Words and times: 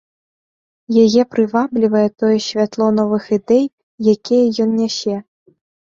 Яе 1.03 1.23
прываблівае 1.33 2.05
тое 2.23 2.37
святло 2.47 2.87
новых 3.01 3.23
ідэй, 3.41 3.65
якія 4.15 4.43
ён 4.65 4.69
нясе. 4.83 5.15